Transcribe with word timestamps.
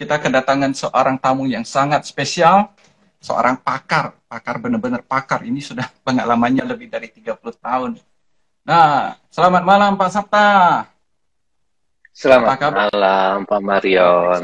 kita 0.00 0.16
kedatangan 0.16 0.72
seorang 0.72 1.20
tamu 1.20 1.44
yang 1.44 1.60
sangat 1.60 2.08
spesial, 2.08 2.72
seorang 3.20 3.60
pakar, 3.60 4.16
pakar 4.24 4.56
benar-benar 4.56 5.04
pakar. 5.04 5.44
Ini 5.44 5.60
sudah 5.60 5.92
pengalamannya 6.08 6.64
lebih 6.64 6.88
dari 6.88 7.12
30 7.12 7.36
tahun. 7.60 8.00
Nah, 8.64 9.20
selamat 9.28 9.60
malam 9.60 10.00
Pak 10.00 10.08
Sabta. 10.08 10.48
Selamat 12.16 12.72
malam 12.72 13.44
Pak 13.44 13.60
Marion. 13.60 14.40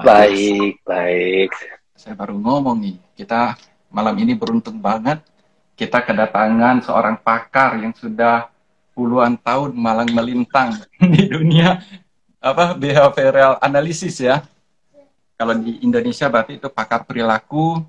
Baik, 0.00 0.80
baik. 0.88 1.52
Saya 1.92 2.16
baru 2.16 2.40
ngomong 2.40 2.80
nih, 2.80 2.96
kita 3.20 3.60
malam 3.92 4.16
ini 4.16 4.32
beruntung 4.32 4.80
banget. 4.80 5.20
Kita 5.76 6.00
kedatangan 6.00 6.80
seorang 6.88 7.20
pakar 7.20 7.76
yang 7.76 7.92
sudah 7.92 8.48
puluhan 8.96 9.36
tahun 9.44 9.76
malang 9.76 10.08
melintang 10.12 10.72
di 11.12 11.28
dunia 11.28 11.84
apa 12.40 12.72
behavioral 12.72 13.60
analisis 13.60 14.16
ya 14.20 14.44
kalau 15.40 15.56
di 15.56 15.80
Indonesia 15.80 16.28
berarti 16.28 16.60
itu 16.60 16.68
pakar 16.68 17.08
perilaku. 17.08 17.80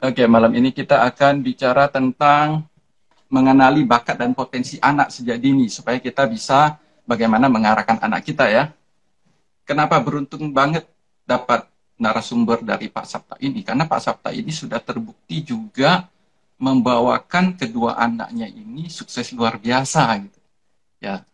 Oke, 0.00 0.24
malam 0.24 0.48
ini 0.56 0.72
kita 0.72 1.04
akan 1.04 1.44
bicara 1.44 1.92
tentang 1.92 2.64
mengenali 3.28 3.84
bakat 3.84 4.16
dan 4.16 4.32
potensi 4.32 4.80
anak 4.80 5.12
sejak 5.12 5.36
dini 5.36 5.68
supaya 5.68 6.00
kita 6.00 6.24
bisa 6.24 6.80
bagaimana 7.04 7.52
mengarahkan 7.52 8.00
anak 8.00 8.24
kita 8.24 8.48
ya. 8.48 8.72
Kenapa 9.68 10.00
beruntung 10.00 10.56
banget 10.56 10.88
dapat 11.28 11.68
narasumber 12.00 12.64
dari 12.64 12.88
Pak 12.88 13.04
Sabta 13.04 13.36
ini? 13.36 13.60
Karena 13.60 13.84
Pak 13.84 14.00
Sabta 14.00 14.32
ini 14.32 14.48
sudah 14.56 14.80
terbukti 14.80 15.44
juga 15.44 16.08
membawakan 16.56 17.60
kedua 17.60 18.00
anaknya 18.00 18.48
ini 18.48 18.88
sukses 18.88 19.36
luar 19.36 19.60
biasa 19.60 20.08
gitu. 20.16 20.40
Ya, 20.96 21.28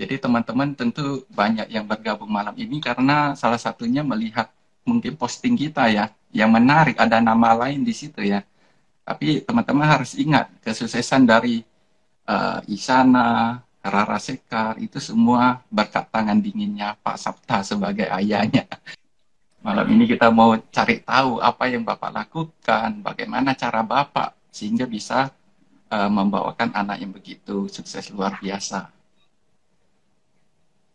jadi 0.00 0.16
teman-teman 0.16 0.72
tentu 0.72 1.28
banyak 1.28 1.68
yang 1.68 1.84
bergabung 1.84 2.32
malam 2.32 2.56
ini 2.56 2.80
karena 2.80 3.36
salah 3.36 3.60
satunya 3.60 4.00
melihat 4.00 4.48
mungkin 4.88 5.12
posting 5.12 5.52
kita 5.60 5.92
ya, 5.92 6.08
yang 6.32 6.48
menarik 6.48 6.96
ada 6.96 7.20
nama 7.20 7.52
lain 7.52 7.84
di 7.84 7.92
situ 7.92 8.24
ya. 8.24 8.40
Tapi 9.04 9.44
teman-teman 9.44 9.84
harus 9.84 10.16
ingat 10.16 10.48
kesuksesan 10.64 11.28
dari 11.28 11.60
uh, 12.24 12.64
Isana, 12.64 13.60
Rara 13.84 14.16
Sekar 14.16 14.80
itu 14.80 14.96
semua 15.04 15.60
berkat 15.68 16.08
tangan 16.08 16.40
dinginnya 16.40 16.96
Pak 17.04 17.20
Sabta 17.20 17.60
sebagai 17.60 18.08
ayahnya. 18.08 18.64
Malam 19.60 19.84
ini 19.92 20.08
kita 20.08 20.32
mau 20.32 20.56
cari 20.72 21.04
tahu 21.04 21.44
apa 21.44 21.68
yang 21.68 21.84
Bapak 21.84 22.08
lakukan, 22.08 23.04
bagaimana 23.04 23.52
cara 23.52 23.84
Bapak 23.84 24.32
sehingga 24.48 24.88
bisa 24.88 25.28
uh, 25.92 26.08
membawakan 26.08 26.72
anak 26.72 27.04
yang 27.04 27.12
begitu 27.12 27.68
sukses 27.68 28.08
luar 28.08 28.40
biasa. 28.40 28.99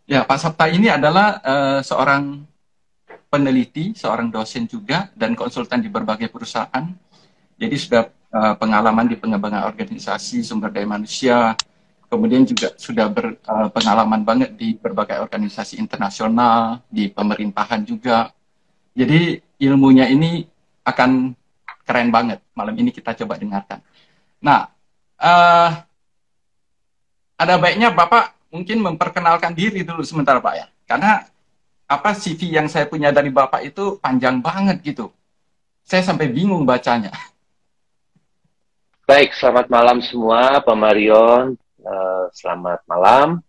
Ya, 0.06 0.22
Pak 0.22 0.38
Sabta 0.38 0.70
ini 0.70 0.86
adalah 0.86 1.42
uh, 1.42 1.82
seorang 1.82 2.46
peneliti, 3.26 3.98
seorang 3.98 4.30
dosen 4.30 4.70
juga, 4.70 5.10
dan 5.18 5.34
konsultan 5.34 5.82
di 5.82 5.90
berbagai 5.90 6.30
perusahaan. 6.30 6.94
Jadi 7.58 7.74
sudah 7.74 8.14
uh, 8.30 8.54
pengalaman 8.54 9.10
di 9.10 9.18
pengembangan 9.18 9.66
organisasi 9.66 10.46
sumber 10.46 10.70
daya 10.70 10.86
manusia, 10.86 11.58
kemudian 12.06 12.46
juga 12.46 12.78
sudah 12.78 13.10
berpengalaman 13.10 14.22
uh, 14.22 14.26
banget 14.30 14.54
di 14.54 14.78
berbagai 14.78 15.18
organisasi 15.26 15.82
internasional, 15.82 16.86
di 16.86 17.10
pemerintahan 17.10 17.82
juga. 17.82 18.30
Jadi 18.94 19.42
ilmunya 19.58 20.06
ini 20.06 20.46
akan 20.86 21.34
keren 21.82 22.14
banget. 22.14 22.46
Malam 22.54 22.78
ini 22.78 22.94
kita 22.94 23.18
coba 23.26 23.42
dengarkan. 23.42 23.82
Nah, 24.38 24.70
uh, 25.18 25.82
ada 27.42 27.58
baiknya 27.58 27.90
Bapak 27.90 28.35
mungkin 28.56 28.80
memperkenalkan 28.80 29.52
diri 29.52 29.84
dulu 29.84 30.00
sementara 30.08 30.40
Pak 30.40 30.54
ya. 30.56 30.66
Karena 30.88 31.28
apa 31.86 32.16
CV 32.16 32.56
yang 32.56 32.72
saya 32.72 32.88
punya 32.88 33.12
dari 33.12 33.28
Bapak 33.28 33.68
itu 33.68 34.00
panjang 34.00 34.40
banget 34.40 34.80
gitu. 34.80 35.12
Saya 35.84 36.02
sampai 36.08 36.32
bingung 36.32 36.64
bacanya. 36.64 37.12
Baik, 39.06 39.36
selamat 39.36 39.68
malam 39.68 40.00
semua 40.00 40.64
Pak 40.64 40.78
Marion. 40.80 41.60
Uh, 41.84 42.26
selamat 42.32 42.82
malam. 42.88 43.44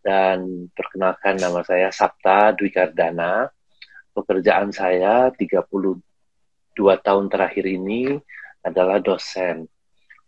Dan 0.00 0.66
perkenalkan 0.72 1.36
nama 1.36 1.60
saya 1.62 1.92
Sabta 1.92 2.56
Dwi 2.56 2.72
Kardana. 2.72 3.52
Pekerjaan 4.16 4.74
saya 4.74 5.30
32 5.30 6.02
tahun 7.06 7.24
terakhir 7.30 7.64
ini 7.68 8.18
adalah 8.66 8.98
dosen 8.98 9.70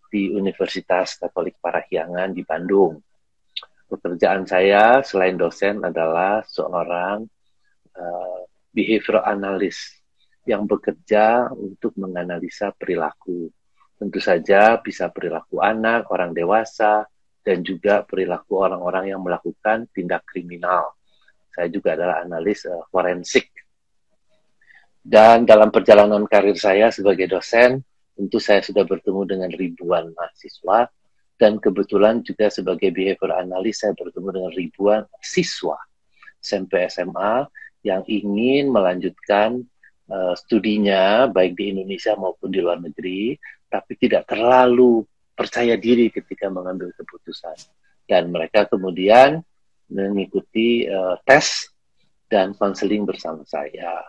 di 0.06 0.30
Universitas 0.30 1.18
Katolik 1.18 1.58
Parahyangan 1.58 2.30
di 2.30 2.46
Bandung 2.46 3.02
pekerjaan 3.90 4.46
saya 4.46 5.02
selain 5.02 5.34
dosen 5.34 5.82
adalah 5.82 6.46
seorang 6.46 7.26
uh, 7.98 8.40
behavioral 8.70 9.26
analyst 9.26 9.98
yang 10.46 10.64
bekerja 10.70 11.50
untuk 11.50 11.98
menganalisa 11.98 12.70
perilaku. 12.78 13.50
Tentu 13.98 14.22
saja 14.22 14.78
bisa 14.80 15.10
perilaku 15.10 15.60
anak, 15.60 16.08
orang 16.08 16.32
dewasa, 16.32 17.04
dan 17.42 17.60
juga 17.66 18.06
perilaku 18.06 18.62
orang-orang 18.62 19.12
yang 19.12 19.20
melakukan 19.20 19.90
tindak 19.92 20.24
kriminal. 20.24 20.94
Saya 21.50 21.68
juga 21.68 21.98
adalah 21.98 22.22
analis 22.22 22.64
uh, 22.64 22.86
forensik. 22.88 23.50
Dan 25.00 25.48
dalam 25.48 25.74
perjalanan 25.74 26.22
karir 26.28 26.54
saya 26.54 26.92
sebagai 26.94 27.26
dosen, 27.26 27.82
tentu 28.14 28.38
saya 28.38 28.60
sudah 28.60 28.84
bertemu 28.84 29.22
dengan 29.26 29.50
ribuan 29.50 30.12
mahasiswa 30.12 30.92
dan 31.40 31.56
kebetulan 31.56 32.20
juga 32.20 32.52
sebagai 32.52 32.92
behavior 32.92 33.32
analis 33.32 33.80
saya 33.80 33.96
bertemu 33.96 34.28
dengan 34.28 34.52
ribuan 34.52 35.02
siswa 35.24 35.80
SMP 36.44 36.84
SMA 36.92 37.48
yang 37.80 38.04
ingin 38.04 38.68
melanjutkan 38.68 39.64
uh, 40.12 40.36
studinya 40.36 41.24
baik 41.32 41.56
di 41.56 41.72
Indonesia 41.72 42.12
maupun 42.12 42.52
di 42.52 42.60
luar 42.60 42.76
negeri 42.76 43.32
tapi 43.72 43.96
tidak 43.96 44.28
terlalu 44.28 45.00
percaya 45.32 45.80
diri 45.80 46.12
ketika 46.12 46.52
mengambil 46.52 46.92
keputusan. 46.92 47.56
Dan 48.04 48.34
mereka 48.34 48.66
kemudian 48.66 49.40
mengikuti 49.88 50.84
uh, 50.84 51.16
tes 51.24 51.70
dan 52.26 52.52
konseling 52.58 53.06
bersama 53.06 53.46
saya. 53.46 54.02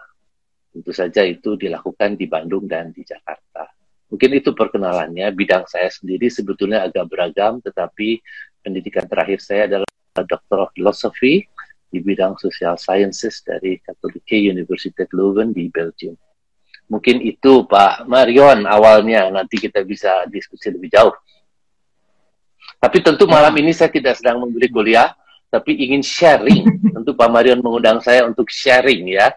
Tentu 0.74 0.92
saja 0.92 1.22
itu 1.24 1.56
dilakukan 1.56 2.18
di 2.18 2.26
Bandung 2.26 2.66
dan 2.66 2.92
di 2.92 3.06
Jakarta 3.06 3.70
Mungkin 4.12 4.30
itu 4.36 4.52
perkenalannya. 4.52 5.32
Bidang 5.32 5.72
saya 5.72 5.88
sendiri 5.88 6.28
sebetulnya 6.28 6.84
agak 6.84 7.08
beragam, 7.08 7.64
tetapi 7.64 8.20
pendidikan 8.60 9.08
terakhir 9.08 9.40
saya 9.40 9.72
adalah 9.72 9.88
Doctor 10.28 10.68
of 10.68 10.76
Philosophy 10.76 11.48
di 11.88 12.00
bidang 12.04 12.36
Social 12.36 12.76
Sciences 12.76 13.40
dari 13.40 13.80
Katholike 13.80 14.36
University 14.36 15.08
Leuven 15.16 15.56
di 15.56 15.72
Belgium. 15.72 16.20
Mungkin 16.92 17.24
itu 17.24 17.64
Pak 17.64 18.04
Marion 18.04 18.68
awalnya, 18.68 19.32
nanti 19.32 19.56
kita 19.56 19.88
bisa 19.88 20.28
diskusi 20.28 20.68
lebih 20.68 20.92
jauh. 20.92 21.16
Tapi 22.84 23.00
tentu 23.00 23.24
malam 23.32 23.56
ini 23.56 23.72
saya 23.72 23.88
tidak 23.88 24.20
sedang 24.20 24.44
memberi 24.44 24.68
kuliah, 24.68 25.16
tapi 25.48 25.80
ingin 25.80 26.04
sharing. 26.04 26.68
tentu 27.00 27.16
Pak 27.16 27.32
Marion 27.32 27.64
mengundang 27.64 28.04
saya 28.04 28.28
untuk 28.28 28.52
sharing 28.52 29.08
ya 29.08 29.32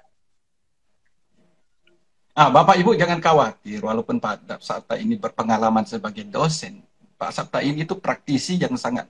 Ah, 2.34 2.50
Bapak 2.50 2.74
Ibu 2.82 2.98
jangan 2.98 3.22
khawatir, 3.22 3.78
walaupun 3.78 4.18
Pak 4.18 4.58
Sabta 4.58 4.98
ini 4.98 5.14
berpengalaman 5.14 5.86
sebagai 5.86 6.26
dosen, 6.26 6.82
Pak 7.14 7.30
Sabta 7.30 7.62
ini 7.62 7.86
itu 7.86 7.94
praktisi 7.94 8.58
yang 8.58 8.74
sangat 8.74 9.06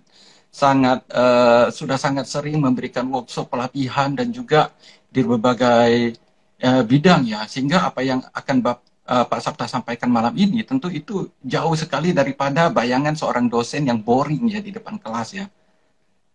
sangat 0.53 1.09
uh, 1.09 1.73
sudah 1.73 1.97
sangat 1.97 2.29
sering 2.29 2.61
memberikan 2.61 3.09
workshop 3.09 3.49
pelatihan 3.49 4.13
dan 4.13 4.29
juga 4.29 4.77
di 5.09 5.25
berbagai 5.25 6.21
uh, 6.69 6.83
bidang 6.85 7.25
ya, 7.25 7.49
sehingga 7.49 7.89
apa 7.89 8.05
yang 8.05 8.21
akan 8.29 8.57
Bap, 8.61 8.79
uh, 9.09 9.25
Pak 9.25 9.41
Sabta 9.41 9.65
sampaikan 9.73 10.13
malam 10.13 10.37
ini 10.37 10.61
tentu 10.61 10.93
itu 10.93 11.33
jauh 11.41 11.73
sekali 11.81 12.13
daripada 12.13 12.69
bayangan 12.69 13.17
seorang 13.17 13.49
dosen 13.49 13.89
yang 13.89 14.05
boring 14.05 14.53
ya 14.53 14.61
di 14.61 14.69
depan 14.69 15.01
kelas 15.01 15.29
ya. 15.33 15.49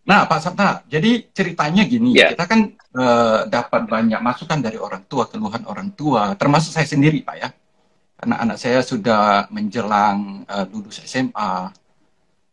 Nah, 0.00 0.24
Pak 0.24 0.40
Sabta, 0.40 0.80
jadi 0.88 1.28
ceritanya 1.28 1.84
gini, 1.84 2.16
yeah. 2.16 2.32
kita 2.32 2.48
kan 2.48 2.72
uh, 2.96 3.44
dapat 3.44 3.84
banyak 3.84 4.16
masukan 4.24 4.56
dari 4.64 4.80
orang 4.80 5.04
tua, 5.04 5.28
keluhan 5.28 5.68
orang 5.68 5.92
tua, 5.92 6.32
termasuk 6.40 6.72
saya 6.72 6.88
sendiri, 6.88 7.20
Pak 7.20 7.36
ya. 7.36 7.48
Karena 8.16 8.36
anak 8.40 8.56
saya 8.56 8.80
sudah 8.80 9.48
menjelang 9.52 10.48
uh, 10.48 10.64
lulus 10.72 11.04
SMA. 11.04 11.68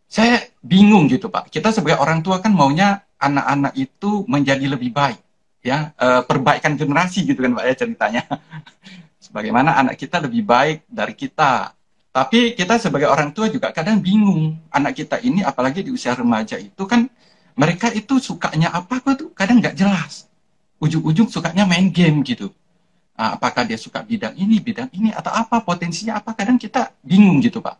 Saya 0.07 0.44
bingung 0.59 1.07
gitu, 1.07 1.31
Pak. 1.31 1.47
Kita 1.47 1.71
sebagai 1.71 2.03
orang 2.03 2.19
tua 2.19 2.44
kan 2.44 2.51
maunya 2.51 3.07
anak-anak 3.15 3.73
itu 3.79 4.27
menjadi 4.27 4.67
lebih 4.67 4.91
baik, 4.91 5.19
ya, 5.63 5.95
uh, 5.95 6.27
perbaikan 6.27 6.75
generasi 6.75 7.23
gitu 7.23 7.47
kan, 7.47 7.55
Pak 7.55 7.63
ya 7.63 7.73
ceritanya. 7.79 8.23
Sebagaimana 9.23 9.79
anak 9.79 9.95
kita 9.95 10.19
lebih 10.19 10.44
baik 10.44 10.83
dari 10.88 11.15
kita. 11.15 11.71
Tapi 12.11 12.59
kita 12.59 12.75
sebagai 12.75 13.07
orang 13.07 13.31
tua 13.31 13.47
juga 13.47 13.71
kadang 13.71 14.03
bingung. 14.03 14.59
Anak 14.67 14.99
kita 14.99 15.23
ini, 15.23 15.47
apalagi 15.47 15.79
di 15.79 15.95
usia 15.95 16.11
remaja 16.11 16.59
itu 16.59 16.83
kan 16.83 17.06
mereka 17.57 17.89
itu 17.92 18.21
sukanya 18.21 18.71
apa 18.71 19.01
kok 19.01 19.15
tuh 19.18 19.30
kadang 19.33 19.59
nggak 19.59 19.75
jelas. 19.75 20.30
Ujung-ujung 20.77 21.27
sukanya 21.27 21.65
main 21.65 21.89
game 21.89 22.21
gitu. 22.21 22.54
Nah, 23.18 23.33
apakah 23.33 23.65
dia 23.65 23.81
suka 23.81 24.06
bidang 24.06 24.38
ini, 24.38 24.62
bidang 24.62 24.94
ini, 24.94 25.09
atau 25.09 25.33
apa 25.33 25.65
potensinya 25.65 26.21
apa? 26.21 26.38
Kadang 26.38 26.62
kita 26.62 26.94
bingung 27.01 27.42
gitu 27.42 27.65
Pak. 27.65 27.74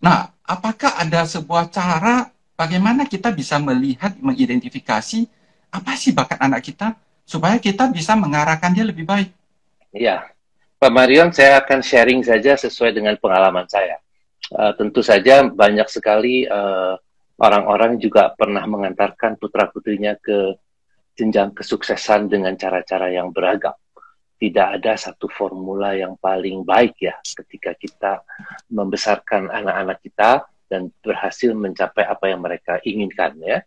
Nah, 0.00 0.32
apakah 0.40 0.96
ada 0.96 1.28
sebuah 1.28 1.68
cara 1.68 2.32
bagaimana 2.56 3.04
kita 3.04 3.28
bisa 3.28 3.60
melihat, 3.60 4.16
mengidentifikasi 4.16 5.28
apa 5.68 5.92
sih 6.00 6.16
bakat 6.16 6.40
anak 6.40 6.64
kita? 6.64 6.96
supaya 7.24 7.56
kita 7.56 7.88
bisa 7.88 8.12
mengarahkan 8.14 8.70
dia 8.70 8.84
lebih 8.84 9.08
baik. 9.08 9.32
Iya, 9.90 10.28
Pak 10.76 10.92
Marion, 10.92 11.32
saya 11.32 11.58
akan 11.64 11.80
sharing 11.80 12.20
saja 12.20 12.54
sesuai 12.54 12.92
dengan 12.92 13.16
pengalaman 13.16 13.64
saya. 13.66 13.98
Uh, 14.52 14.76
tentu 14.76 15.00
saja 15.00 15.40
banyak 15.40 15.88
sekali 15.88 16.44
eh, 16.44 16.94
orang-orang 17.38 17.98
juga 17.98 18.30
pernah 18.34 18.62
mengantarkan 18.66 19.38
putra 19.38 19.70
putrinya 19.70 20.14
ke 20.18 20.54
jenjang 21.14 21.54
kesuksesan 21.54 22.26
dengan 22.30 22.54
cara-cara 22.58 23.10
yang 23.10 23.30
beragam. 23.30 23.74
Tidak 24.34 24.82
ada 24.82 24.98
satu 24.98 25.30
formula 25.30 25.94
yang 25.94 26.18
paling 26.18 26.66
baik 26.66 26.98
ya 27.00 27.14
ketika 27.22 27.72
kita 27.78 28.12
membesarkan 28.68 29.48
anak-anak 29.48 30.02
kita 30.02 30.42
dan 30.66 30.90
berhasil 31.00 31.54
mencapai 31.54 32.02
apa 32.02 32.28
yang 32.28 32.42
mereka 32.42 32.82
inginkan 32.82 33.38
ya. 33.40 33.62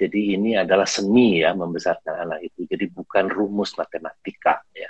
Jadi 0.00 0.36
ini 0.36 0.56
adalah 0.56 0.88
seni 0.88 1.44
ya 1.44 1.52
membesarkan 1.52 2.24
anak 2.28 2.52
itu. 2.52 2.68
Jadi 2.68 2.88
bukan 2.88 3.28
rumus 3.28 3.76
matematika 3.76 4.60
ya. 4.72 4.88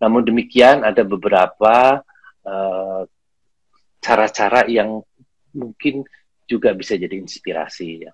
Namun 0.00 0.24
demikian 0.24 0.84
ada 0.84 1.04
beberapa 1.04 2.00
eh, 2.44 3.02
cara-cara 4.00 4.64
yang 4.68 5.02
mungkin 5.56 6.04
juga 6.46 6.72
bisa 6.72 6.94
jadi 6.94 7.18
inspirasi 7.18 8.06
ya. 8.06 8.12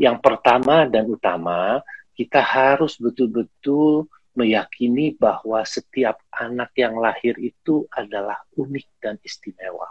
Yang 0.00 0.16
pertama 0.24 0.88
dan 0.90 1.06
utama 1.06 1.84
kita 2.18 2.42
harus 2.42 2.98
betul-betul 2.98 4.10
meyakini 4.34 5.14
bahwa 5.14 5.62
setiap 5.62 6.18
anak 6.34 6.74
yang 6.74 6.98
lahir 6.98 7.38
itu 7.38 7.86
adalah 7.94 8.42
unik 8.58 8.86
dan 8.98 9.14
istimewa 9.22 9.86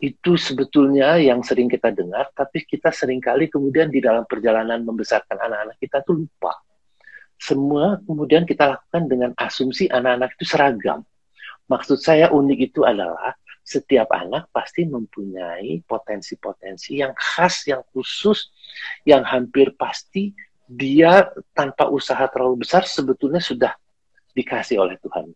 itu 0.00 0.40
sebetulnya 0.40 1.20
yang 1.20 1.44
sering 1.44 1.68
kita 1.68 1.92
dengar, 1.92 2.32
tapi 2.32 2.64
kita 2.64 2.88
sering 2.88 3.20
kali 3.20 3.52
kemudian 3.52 3.92
di 3.92 4.00
dalam 4.00 4.24
perjalanan 4.24 4.80
membesarkan 4.80 5.36
anak-anak 5.36 5.76
kita 5.76 6.00
tuh 6.00 6.24
lupa. 6.24 6.56
Semua 7.36 8.00
kemudian 8.04 8.48
kita 8.48 8.76
lakukan 8.76 9.04
dengan 9.08 9.30
asumsi 9.36 9.92
anak-anak 9.92 10.36
itu 10.40 10.44
seragam. 10.48 11.04
Maksud 11.68 12.00
saya 12.00 12.32
unik 12.32 12.72
itu 12.72 12.80
adalah 12.82 13.36
setiap 13.70 14.10
anak 14.10 14.50
pasti 14.50 14.82
mempunyai 14.82 15.86
potensi-potensi 15.86 16.98
yang 16.98 17.14
khas, 17.14 17.70
yang 17.70 17.86
khusus, 17.94 18.50
yang 19.06 19.22
hampir 19.22 19.78
pasti 19.78 20.34
dia 20.66 21.30
tanpa 21.54 21.86
usaha 21.86 22.26
terlalu 22.26 22.66
besar 22.66 22.82
sebetulnya 22.82 23.38
sudah 23.38 23.70
dikasih 24.34 24.82
oleh 24.82 24.98
Tuhan. 24.98 25.30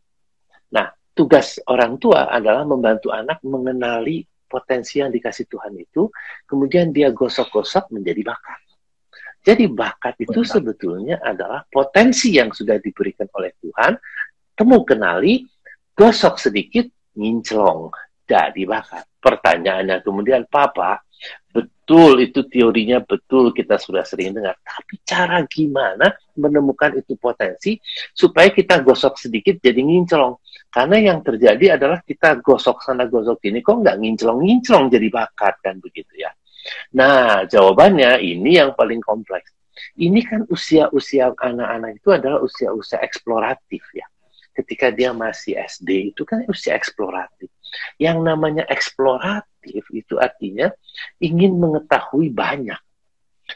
Nah, 0.75 0.91
tugas 1.15 1.63
orang 1.71 1.95
tua 2.03 2.27
adalah 2.27 2.67
membantu 2.67 3.15
anak 3.15 3.39
mengenali 3.47 4.27
potensi 4.51 4.99
yang 4.99 5.15
dikasih 5.15 5.47
Tuhan 5.47 5.75
itu, 5.79 6.11
kemudian 6.47 6.91
dia 6.91 7.15
gosok-gosok 7.15 7.95
menjadi 7.95 8.35
bakat. 8.35 8.61
Jadi 9.45 9.65
bakat 9.71 10.15
itu 10.19 10.41
Benar. 10.43 10.51
sebetulnya 10.51 11.17
adalah 11.23 11.61
potensi 11.67 12.35
yang 12.35 12.51
sudah 12.51 12.79
diberikan 12.83 13.31
oleh 13.35 13.55
Tuhan, 13.61 13.99
temu 14.55 14.83
kenali, 14.87 15.43
gosok 15.93 16.39
sedikit, 16.39 16.87
nginclong, 17.19 17.91
jadi 18.25 18.63
bakat. 18.65 19.05
Pertanyaannya 19.21 20.01
kemudian, 20.05 20.45
Papa, 20.49 21.01
betul 21.53 22.21
itu 22.25 22.45
teorinya 22.49 23.01
betul 23.05 23.53
kita 23.53 23.77
sudah 23.77 24.03
sering 24.05 24.35
dengar, 24.35 24.57
tapi 24.65 24.99
cara 25.05 25.45
gimana 25.45 26.13
menemukan 26.35 26.97
itu 26.97 27.15
potensi 27.15 27.77
supaya 28.17 28.49
kita 28.51 28.81
gosok 28.81 29.21
sedikit 29.21 29.61
jadi 29.61 29.79
nginclong? 29.79 30.41
Karena 30.73 30.97
yang 31.13 31.23
terjadi 31.23 31.79
adalah 31.79 32.03
kita 32.03 32.43
gosok 32.43 32.83
sana 32.83 33.07
gosok 33.07 33.39
ini 33.47 33.63
kok 33.63 33.79
nggak 33.79 33.97
nginclong-nginclong 34.01 34.91
jadi 34.91 35.09
bakat 35.13 35.55
kan 35.63 35.79
begitu 35.79 36.11
ya. 36.19 36.35
Nah 36.99 37.47
jawabannya 37.47 38.19
ini 38.25 38.59
yang 38.59 38.75
paling 38.75 38.99
kompleks. 38.99 39.55
Ini 39.95 40.21
kan 40.27 40.47
usia-usia 40.51 41.31
anak-anak 41.35 42.03
itu 42.03 42.09
adalah 42.11 42.43
usia-usia 42.43 42.99
eksploratif 43.03 43.83
ya. 43.95 44.07
Ketika 44.55 44.91
dia 44.95 45.11
masih 45.11 45.59
SD 45.59 46.15
itu 46.15 46.23
kan 46.27 46.47
usia 46.47 46.79
eksploratif. 46.79 47.51
Yang 47.97 48.19
namanya 48.25 48.65
eksploratif 48.67 49.85
itu 49.93 50.15
artinya 50.19 50.71
ingin 51.23 51.57
mengetahui 51.57 52.31
banyak. 52.33 52.79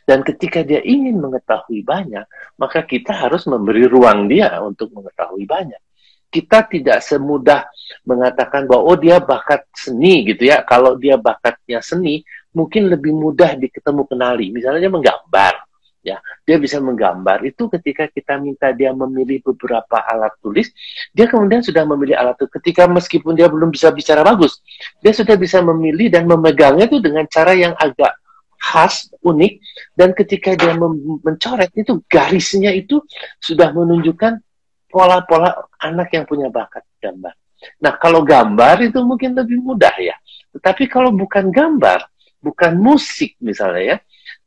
Dan 0.05 0.21
ketika 0.21 0.61
dia 0.61 0.85
ingin 0.85 1.17
mengetahui 1.17 1.81
banyak, 1.81 2.25
maka 2.61 2.85
kita 2.85 3.17
harus 3.17 3.49
memberi 3.49 3.89
ruang 3.89 4.29
dia 4.29 4.61
untuk 4.61 4.93
mengetahui 4.93 5.49
banyak 5.49 5.81
kita 6.29 6.69
tidak 6.69 7.01
semudah 7.01 7.65
mengatakan 8.05 8.69
bahwa 8.69 8.85
oh 8.93 8.99
dia 9.01 9.17
bakat 9.17 9.65
seni 9.73 10.29
gitu 10.29 10.49
ya. 10.49 10.61
Kalau 10.65 11.01
dia 11.01 11.17
bakatnya 11.17 11.81
seni, 11.81 12.21
mungkin 12.53 12.93
lebih 12.93 13.17
mudah 13.17 13.57
diketemu 13.57 14.03
kenali. 14.05 14.53
Misalnya 14.53 14.93
menggambar, 14.93 15.55
ya 16.09 16.17
dia 16.49 16.57
bisa 16.57 16.81
menggambar. 16.81 17.45
Itu 17.45 17.69
ketika 17.69 18.09
kita 18.09 18.41
minta 18.41 18.73
dia 18.73 18.97
memilih 18.97 19.45
beberapa 19.53 20.01
alat 20.01 20.33
tulis, 20.41 20.73
dia 21.13 21.29
kemudian 21.29 21.61
sudah 21.61 21.85
memilih 21.85 22.17
alat 22.17 22.41
tulis. 22.41 22.53
Ketika 22.57 22.89
meskipun 22.89 23.37
dia 23.37 23.53
belum 23.53 23.69
bisa 23.69 23.93
bicara 23.93 24.25
bagus, 24.25 24.65
dia 25.05 25.13
sudah 25.13 25.37
bisa 25.37 25.61
memilih 25.61 26.09
dan 26.09 26.25
memegangnya 26.25 26.89
itu 26.89 26.99
dengan 27.05 27.29
cara 27.29 27.53
yang 27.53 27.77
agak 27.77 28.17
khas, 28.59 29.13
unik, 29.23 29.53
dan 29.95 30.11
ketika 30.17 30.59
dia 30.59 30.75
mencoret 31.23 31.71
itu 31.79 32.03
garisnya 32.11 32.75
itu 32.75 32.99
sudah 33.39 33.71
menunjukkan 33.71 34.43
pola-pola 34.91 35.69
anak 35.79 36.11
yang 36.17 36.25
punya 36.27 36.51
bakat 36.51 36.83
gambar. 36.99 37.33
Nah, 37.83 37.95
kalau 37.99 38.23
gambar 38.27 38.91
itu 38.91 38.99
mungkin 39.03 39.35
lebih 39.35 39.63
mudah 39.63 39.95
ya. 39.99 40.15
Tetapi 40.55 40.91
kalau 40.91 41.15
bukan 41.15 41.55
gambar, 41.55 42.07
bukan 42.43 42.73
musik 42.79 43.39
misalnya 43.39 43.83
ya, 43.83 43.97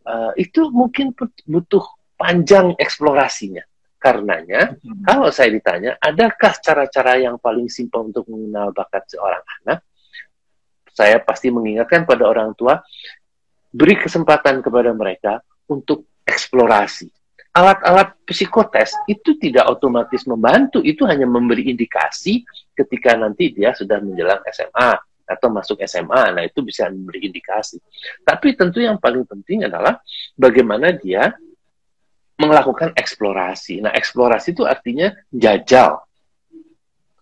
uh, 0.05 0.31
itu 0.37 0.69
mungkin 0.69 1.13
butuh 1.45 1.85
panjang 2.15 2.77
eksplorasinya. 2.77 3.65
Karenanya, 4.01 4.73
hmm. 4.81 5.05
kalau 5.05 5.29
saya 5.29 5.53
ditanya, 5.53 5.93
adakah 6.01 6.57
cara-cara 6.57 7.21
yang 7.21 7.37
paling 7.37 7.69
simpel 7.69 8.09
untuk 8.09 8.25
mengenal 8.33 8.73
bakat 8.73 9.05
seorang 9.13 9.45
anak? 9.61 9.85
Saya 10.89 11.21
pasti 11.21 11.53
mengingatkan 11.53 12.09
pada 12.09 12.25
orang 12.25 12.57
tua, 12.57 12.81
beri 13.69 14.01
kesempatan 14.01 14.65
kepada 14.65 14.89
mereka 14.97 15.45
untuk 15.69 16.09
eksplorasi 16.25 17.13
alat-alat 17.51 18.15
psikotes 18.23 18.95
itu 19.11 19.35
tidak 19.35 19.67
otomatis 19.67 20.23
membantu, 20.23 20.79
itu 20.79 21.03
hanya 21.03 21.27
memberi 21.27 21.67
indikasi 21.67 22.47
ketika 22.71 23.15
nanti 23.19 23.51
dia 23.51 23.75
sudah 23.75 23.99
menjelang 23.99 24.39
SMA 24.47 24.95
atau 25.27 25.47
masuk 25.51 25.79
SMA. 25.85 26.33
Nah, 26.35 26.43
itu 26.43 26.61
bisa 26.61 26.87
memberi 26.89 27.29
indikasi. 27.29 27.77
Tapi 28.21 28.53
tentu 28.53 28.81
yang 28.81 28.97
paling 28.97 29.25
penting 29.25 29.67
adalah 29.67 29.99
bagaimana 30.35 30.93
dia 30.95 31.31
melakukan 32.37 32.93
eksplorasi. 32.97 33.85
Nah, 33.85 33.91
eksplorasi 33.93 34.57
itu 34.57 34.63
artinya 34.65 35.13
jajal. 35.29 36.01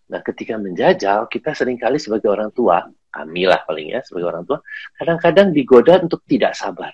Nah, 0.09 0.21
ketika 0.25 0.57
menjajal, 0.57 1.29
kita 1.29 1.53
sering 1.53 1.77
kali 1.77 2.01
sebagai 2.01 2.31
orang 2.31 2.49
tua, 2.49 2.81
kami 3.13 3.45
lah 3.45 3.61
paling 3.67 3.93
ya, 3.93 4.01
sebagai 4.01 4.33
orang 4.33 4.43
tua, 4.47 4.57
kadang-kadang 4.97 5.53
digoda 5.53 6.01
untuk 6.01 6.25
tidak 6.25 6.57
sabar 6.57 6.89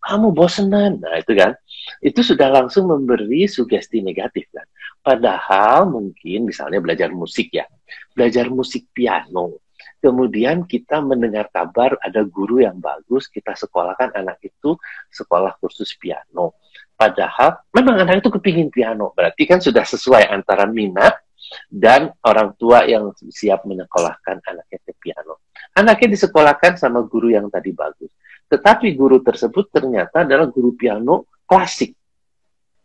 kamu 0.00 0.32
bosenan. 0.32 0.98
Nah, 0.98 1.20
itu 1.20 1.36
kan. 1.36 1.52
Itu 2.00 2.24
sudah 2.24 2.48
langsung 2.48 2.88
memberi 2.88 3.44
sugesti 3.44 4.00
negatif 4.00 4.48
kan. 4.50 4.64
Padahal 5.04 5.88
mungkin 5.88 6.48
misalnya 6.48 6.80
belajar 6.80 7.12
musik 7.12 7.52
ya. 7.52 7.68
Belajar 8.16 8.48
musik 8.48 8.88
piano. 8.90 9.60
Kemudian 10.00 10.64
kita 10.64 11.04
mendengar 11.04 11.52
kabar 11.52 11.92
ada 12.00 12.24
guru 12.24 12.64
yang 12.64 12.80
bagus, 12.80 13.28
kita 13.28 13.52
sekolahkan 13.52 14.16
anak 14.16 14.40
itu 14.40 14.80
sekolah 15.12 15.60
kursus 15.60 15.92
piano. 16.00 16.56
Padahal 16.96 17.60
memang 17.76 18.00
anak 18.04 18.24
itu 18.24 18.32
kepingin 18.32 18.72
piano. 18.72 19.12
Berarti 19.12 19.44
kan 19.44 19.60
sudah 19.60 19.84
sesuai 19.84 20.32
antara 20.32 20.64
minat 20.64 21.20
dan 21.68 22.12
orang 22.24 22.56
tua 22.56 22.88
yang 22.88 23.12
siap 23.28 23.68
menyekolahkan 23.68 24.40
anaknya 24.40 24.78
ke 24.80 24.92
piano. 24.96 25.44
Anaknya 25.76 26.16
disekolahkan 26.16 26.80
sama 26.80 27.04
guru 27.04 27.32
yang 27.32 27.52
tadi 27.52 27.76
bagus. 27.76 28.08
Tetapi 28.48 28.96
guru 28.96 29.20
tersebut 29.20 29.68
ternyata 29.68 30.24
adalah 30.24 30.48
guru 30.48 30.74
piano 30.74 31.28
klasik. 31.44 31.92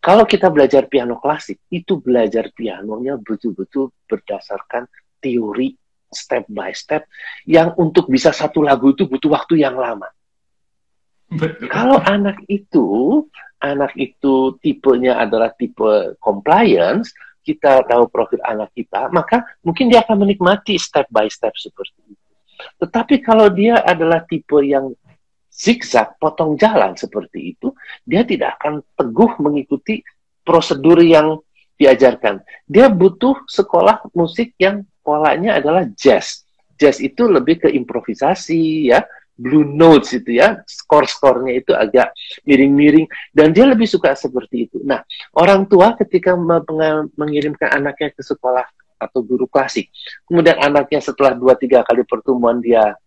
Kalau 0.04 0.28
kita 0.28 0.54
belajar 0.54 0.86
piano 0.86 1.18
klasik, 1.18 1.66
itu 1.74 1.98
belajar 1.98 2.54
pianonya 2.54 3.18
betul-betul 3.18 3.90
berdasarkan 4.06 4.86
teori 5.18 5.74
step 6.12 6.46
by 6.50 6.72
step 6.72 7.06
yang 7.46 7.74
untuk 7.78 8.08
bisa 8.10 8.32
satu 8.32 8.62
lagu 8.62 8.94
itu 8.94 9.06
butuh 9.10 9.32
waktu 9.34 9.62
yang 9.62 9.76
lama. 9.78 10.08
Betul. 11.26 11.68
Kalau 11.74 11.98
anak 12.06 12.42
itu, 12.46 12.86
anak 13.58 13.98
itu 13.98 14.56
tipenya 14.62 15.18
adalah 15.18 15.50
tipe 15.58 16.16
compliance, 16.22 17.12
kita 17.46 17.86
tahu 17.86 18.10
profil 18.10 18.42
anak 18.46 18.74
kita, 18.74 19.10
maka 19.14 19.46
mungkin 19.62 19.90
dia 19.90 20.02
akan 20.02 20.26
menikmati 20.26 20.78
step 20.78 21.06
by 21.10 21.30
step 21.30 21.54
seperti 21.58 22.02
itu. 22.14 22.32
Tetapi 22.82 23.22
kalau 23.22 23.50
dia 23.54 23.82
adalah 23.86 24.26
tipe 24.26 24.58
yang 24.66 24.94
zigzag, 25.50 26.18
potong 26.18 26.58
jalan 26.58 26.98
seperti 26.98 27.56
itu, 27.56 27.72
dia 28.04 28.26
tidak 28.28 28.60
akan 28.60 28.84
teguh 28.98 29.32
mengikuti 29.40 30.02
prosedur 30.44 31.00
yang 31.00 31.40
diajarkan. 31.80 32.44
Dia 32.68 32.92
butuh 32.92 33.46
sekolah 33.48 34.10
musik 34.16 34.56
yang 34.60 34.84
polanya 35.06 35.62
adalah 35.62 35.86
jazz. 35.94 36.42
Jazz 36.74 36.98
itu 36.98 37.30
lebih 37.30 37.62
ke 37.62 37.70
improvisasi 37.70 38.90
ya, 38.90 39.06
blue 39.38 39.64
notes 39.64 40.18
itu 40.18 40.42
ya, 40.42 40.66
skor-skornya 40.66 41.54
itu 41.62 41.72
agak 41.78 42.12
miring-miring 42.44 43.06
dan 43.30 43.54
dia 43.54 43.70
lebih 43.70 43.86
suka 43.86 44.18
seperti 44.18 44.66
itu. 44.66 44.82
Nah, 44.82 45.06
orang 45.38 45.70
tua 45.70 45.94
ketika 45.94 46.34
mengirimkan 47.16 47.70
anaknya 47.70 48.12
ke 48.12 48.26
sekolah 48.26 48.66
atau 48.98 49.20
guru 49.22 49.46
klasik, 49.46 49.94
kemudian 50.26 50.58
anaknya 50.58 51.00
setelah 51.00 51.38
dua 51.38 51.54
tiga 51.56 51.86
kali 51.86 52.02
pertemuan 52.04 52.60
dia 52.60 52.98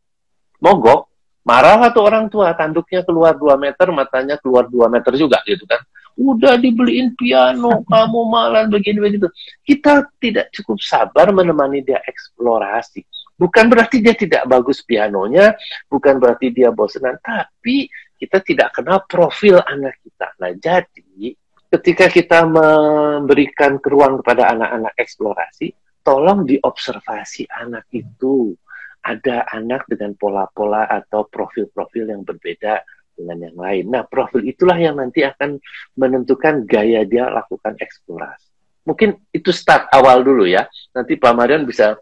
mogok, 0.63 1.09
marah 1.49 1.81
atau 1.89 2.05
orang 2.05 2.29
tua, 2.29 2.53
tanduknya 2.53 3.01
keluar 3.09 3.33
2 3.33 3.57
meter, 3.57 3.89
matanya 3.89 4.37
keluar 4.37 4.69
2 4.69 4.85
meter 4.93 5.17
juga 5.17 5.41
gitu 5.49 5.65
kan. 5.65 5.81
Udah 6.19 6.59
dibeliin 6.59 7.15
piano, 7.15 7.83
kamu 7.91 8.21
malah 8.27 8.67
begini 8.67 8.99
begitu. 8.99 9.31
Kita 9.63 10.03
tidak 10.19 10.51
cukup 10.51 10.83
sabar 10.83 11.31
menemani 11.31 11.87
dia 11.87 12.03
eksplorasi 12.03 13.07
Bukan 13.39 13.71
berarti 13.71 14.03
dia 14.03 14.19
tidak 14.19 14.51
bagus 14.51 14.83
pianonya, 14.83 15.55
bukan 15.87 16.19
berarti 16.19 16.51
dia 16.51 16.75
bosenan, 16.75 17.23
tapi 17.23 17.87
kita 18.19 18.43
tidak 18.43 18.75
kenal 18.75 19.07
profil 19.07 19.63
anak 19.63 19.95
kita. 20.03 20.35
Nah, 20.43 20.51
jadi 20.59 21.39
ketika 21.71 22.11
kita 22.11 22.43
memberikan 22.43 23.79
ruang 23.79 24.19
kepada 24.19 24.51
anak-anak 24.51 24.91
eksplorasi, 24.99 25.71
tolong 26.03 26.43
diobservasi 26.45 27.47
anak 27.47 27.87
itu. 27.95 28.59
Ada 28.99 29.47
anak 29.55 29.87
dengan 29.89 30.13
pola-pola 30.19 30.85
atau 30.85 31.25
profil-profil 31.25 32.13
yang 32.13 32.27
berbeda 32.27 32.83
dengan 33.19 33.51
yang 33.51 33.59
lain. 33.59 33.85
Nah, 33.91 34.07
profil 34.07 34.47
itulah 34.47 34.79
yang 34.79 34.95
nanti 34.95 35.27
akan 35.27 35.59
menentukan 35.99 36.63
gaya 36.63 37.03
dia 37.03 37.27
lakukan 37.27 37.75
eksplorasi. 37.75 38.47
Mungkin 38.87 39.19
itu 39.35 39.51
start 39.51 39.91
awal 39.91 40.23
dulu 40.23 40.47
ya. 40.47 40.65
Nanti 40.95 41.19
Pak 41.19 41.35
Marian 41.35 41.67
bisa 41.67 41.99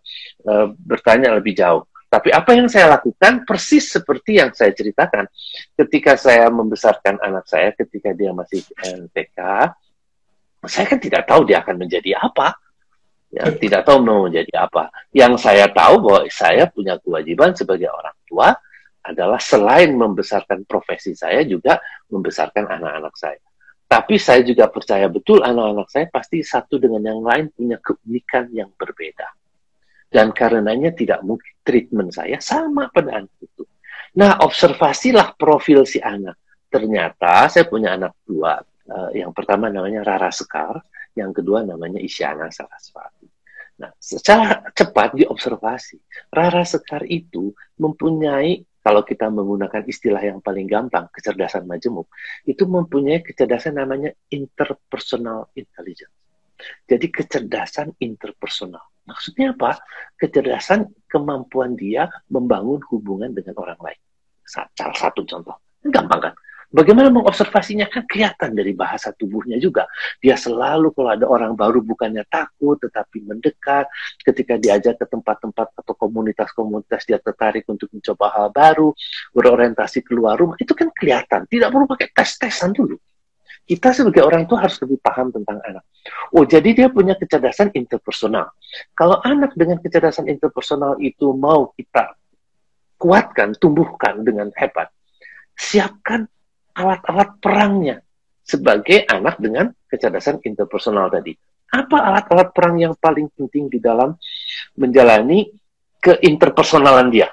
uh, 0.47 0.67
bertanya 0.77 1.33
lebih 1.35 1.57
jauh. 1.57 1.89
Tapi 2.07 2.31
apa 2.31 2.55
yang 2.55 2.71
saya 2.71 2.95
lakukan 2.95 3.43
persis 3.43 3.91
seperti 3.91 4.39
yang 4.39 4.55
saya 4.55 4.71
ceritakan. 4.71 5.27
Ketika 5.75 6.15
saya 6.15 6.47
membesarkan 6.53 7.19
anak 7.19 7.51
saya 7.51 7.75
ketika 7.75 8.15
dia 8.15 8.31
masih 8.31 8.63
TK, 9.11 9.39
saya 10.63 10.87
kan 10.87 10.99
tidak 11.03 11.27
tahu 11.27 11.43
dia 11.43 11.67
akan 11.67 11.83
menjadi 11.83 12.23
apa. 12.23 12.55
Ya, 13.27 13.51
tidak 13.51 13.83
tahu 13.83 14.07
mau 14.07 14.31
menjadi 14.31 14.55
apa. 14.55 14.95
Yang 15.11 15.43
saya 15.43 15.67
tahu 15.67 15.99
bahwa 15.99 16.23
saya 16.31 16.71
punya 16.71 16.95
kewajiban 17.03 17.51
sebagai 17.59 17.91
orang 17.91 18.15
tua 18.31 18.55
adalah 19.07 19.39
selain 19.39 19.95
membesarkan 19.95 20.67
profesi 20.67 21.15
saya 21.15 21.47
juga 21.47 21.79
membesarkan 22.11 22.67
anak-anak 22.67 23.15
saya. 23.15 23.41
Tapi 23.87 24.19
saya 24.19 24.43
juga 24.43 24.67
percaya 24.67 25.07
betul 25.07 25.47
anak-anak 25.47 25.87
saya 25.87 26.07
pasti 26.11 26.43
satu 26.43 26.83
dengan 26.83 27.07
yang 27.07 27.23
lain 27.23 27.55
punya 27.55 27.79
keunikan 27.79 28.51
yang 28.51 28.75
berbeda. 28.75 29.31
Dan 30.11 30.35
karenanya 30.35 30.91
tidak 30.91 31.23
mungkin 31.23 31.55
treatment 31.63 32.11
saya 32.11 32.43
sama 32.43 32.91
pada 32.91 33.23
anak 33.23 33.35
itu. 33.39 33.63
Nah, 34.19 34.43
observasilah 34.43 35.39
profil 35.39 35.87
si 35.87 36.03
anak. 36.03 36.35
Ternyata 36.67 37.47
saya 37.47 37.69
punya 37.71 37.95
anak 37.95 38.19
dua. 38.27 38.59
Uh, 38.87 39.11
yang 39.15 39.31
pertama 39.31 39.71
namanya 39.71 40.03
Rara 40.03 40.31
Sekar, 40.35 40.83
yang 41.15 41.31
kedua 41.31 41.63
namanya 41.63 42.03
Isyana 42.03 42.51
Saraswati. 42.51 43.27
Nah, 43.77 43.93
secara 44.01 44.67
cepat 44.73 45.15
diobservasi, 45.21 46.01
Rara 46.33 46.65
Sekar 46.65 47.05
itu 47.05 47.53
mempunyai 47.77 48.65
kalau 48.87 49.03
kita 49.03 49.27
menggunakan 49.27 49.83
istilah 49.83 50.23
yang 50.23 50.39
paling 50.39 50.71
gampang, 50.71 51.11
kecerdasan 51.11 51.67
majemuk, 51.67 52.07
itu 52.47 52.71
mempunyai 52.71 53.19
kecerdasan 53.19 53.83
namanya 53.83 54.15
interpersonal 54.31 55.51
intelligence. 55.59 56.15
Jadi 56.87 57.11
kecerdasan 57.11 57.99
interpersonal. 57.99 58.87
Maksudnya 59.11 59.59
apa? 59.59 59.83
Kecerdasan 60.15 60.87
kemampuan 61.11 61.75
dia 61.75 62.07
membangun 62.31 62.79
hubungan 62.95 63.35
dengan 63.35 63.59
orang 63.59 63.91
lain. 63.91 64.01
Salah 64.47 64.95
satu 64.95 65.27
contoh. 65.27 65.59
Gampang 65.83 66.31
kan? 66.31 66.35
Bagaimana 66.77 67.09
mengobservasinya 67.09 67.89
kan 67.89 68.05
kelihatan 68.05 68.53
dari 68.53 68.77
bahasa 68.77 69.09
tubuhnya 69.17 69.57
juga. 69.57 69.89
Dia 70.21 70.37
selalu 70.37 70.93
kalau 70.93 71.09
ada 71.09 71.25
orang 71.25 71.57
baru 71.57 71.81
bukannya 71.81 72.29
takut 72.29 72.77
tetapi 72.77 73.25
mendekat. 73.25 73.89
Ketika 74.21 74.61
diajak 74.61 75.01
ke 75.01 75.09
tempat-tempat 75.09 75.73
atau 75.73 75.95
komunitas-komunitas 75.97 77.09
dia 77.09 77.17
tertarik 77.17 77.65
untuk 77.73 77.89
mencoba 77.97 78.29
hal 78.29 78.49
baru, 78.53 78.93
berorientasi 79.33 80.05
keluar 80.05 80.37
rumah. 80.37 80.61
Itu 80.61 80.77
kan 80.77 80.93
kelihatan. 80.93 81.49
Tidak 81.49 81.73
perlu 81.73 81.89
pakai 81.89 82.13
tes-tesan 82.13 82.77
dulu. 82.77 83.01
Kita 83.65 83.97
sebagai 83.97 84.21
orang 84.21 84.45
tua 84.45 84.69
harus 84.69 84.77
lebih 84.85 85.01
paham 85.01 85.33
tentang 85.33 85.57
anak. 85.65 85.83
Oh, 86.37 86.45
jadi 86.45 86.77
dia 86.77 86.89
punya 86.93 87.17
kecerdasan 87.17 87.73
interpersonal. 87.73 88.53
Kalau 88.93 89.17
anak 89.25 89.57
dengan 89.57 89.81
kecerdasan 89.81 90.29
interpersonal 90.29 91.01
itu 91.01 91.33
mau 91.33 91.73
kita 91.73 92.15
kuatkan, 93.01 93.57
tumbuhkan 93.57 94.23
dengan 94.23 94.53
hebat, 94.55 94.93
siapkan 95.57 96.29
alat-alat 96.77 97.41
perangnya 97.41 97.97
sebagai 98.45 99.09
anak 99.09 99.41
dengan 99.41 99.73
kecerdasan 99.89 100.45
interpersonal 100.45 101.09
tadi. 101.09 101.33
Apa 101.73 101.99
alat-alat 101.99 102.55
perang 102.55 102.79
yang 102.79 102.95
paling 102.95 103.27
penting 103.35 103.67
di 103.67 103.83
dalam 103.83 104.15
menjalani 104.79 105.51
keinterpersonalan 105.99 107.11
dia? 107.11 107.27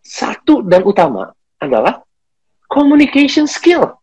Satu 0.00 0.64
dan 0.64 0.86
utama 0.86 1.28
adalah 1.60 2.00
communication 2.70 3.44
skill. 3.44 4.00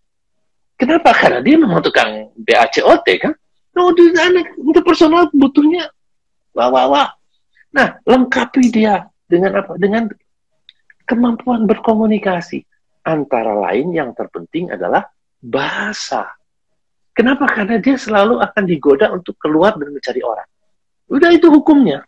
Kenapa? 0.78 1.16
Karena 1.16 1.40
dia 1.42 1.56
memang 1.58 1.82
tukang 1.82 2.30
BACOT 2.38 3.08
kan? 3.18 3.34
No, 3.74 3.90
di 3.98 4.14
anak 4.14 4.54
interpersonal 4.62 5.34
butuhnya 5.34 5.90
wah 6.54 6.70
wah 6.70 6.86
wah. 6.86 7.10
Nah, 7.74 7.98
lengkapi 8.06 8.70
dia 8.70 9.10
dengan 9.26 9.58
apa? 9.58 9.74
Dengan 9.82 10.06
kemampuan 11.10 11.66
berkomunikasi. 11.66 12.62
Antara 13.04 13.52
lain 13.52 13.92
yang 13.92 14.16
terpenting 14.16 14.72
adalah 14.72 15.04
bahasa. 15.44 16.32
Kenapa? 17.12 17.46
Karena 17.46 17.78
dia 17.78 18.00
selalu 18.00 18.42
akan 18.42 18.64
digoda 18.64 19.12
untuk 19.14 19.38
keluar 19.38 19.76
dan 19.78 19.94
mencari 19.94 20.24
orang. 20.24 20.48
Udah 21.12 21.30
itu 21.30 21.52
hukumnya. 21.52 22.08